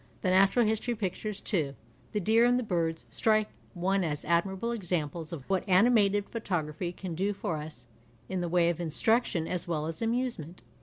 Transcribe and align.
The 0.23 0.31
natural 0.31 0.65
history 0.65 0.95
pictures, 0.95 1.39
too, 1.39 1.75
the 2.11 2.19
deer 2.19 2.43
and 2.43 2.57
the 2.57 2.63
birds, 2.63 3.05
strike 3.11 3.49
one 3.75 4.03
as 4.03 4.25
admirable 4.25 4.71
examples 4.71 5.31
of 5.31 5.47
what 5.47 5.63
animated 5.69 6.27
photography 6.27 6.91
can 6.91 7.13
do 7.13 7.33
for 7.33 7.57
us 7.57 7.85
in 8.27 8.41
the 8.41 8.49
way 8.49 8.71
of 8.71 8.79
instruction 8.81 9.47
as 9.47 9.67
well 9.67 9.85
as 9.85 10.01
amusement. 10.01 10.63